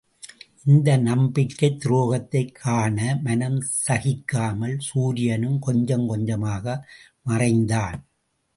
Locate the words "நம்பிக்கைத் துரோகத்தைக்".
0.97-2.51